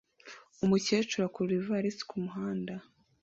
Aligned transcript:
Umukecuru 0.63 1.21
akurura 1.27 1.55
ivalisi 1.61 2.03
kumuhanda 2.09 2.73